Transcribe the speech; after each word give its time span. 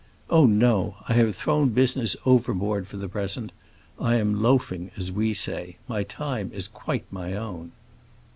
Oh 0.31 0.47
no, 0.47 0.95
I 1.07 1.13
have 1.13 1.35
thrown 1.35 1.69
business 1.69 2.15
overboard 2.25 2.87
for 2.87 2.97
the 2.97 3.07
present. 3.07 3.51
I 3.99 4.15
am 4.15 4.41
'loafing,' 4.41 4.89
as 4.97 5.11
we 5.11 5.35
say. 5.35 5.77
My 5.87 6.01
time 6.01 6.49
is 6.55 6.67
quite 6.67 7.03
my 7.11 7.35
own." 7.35 7.71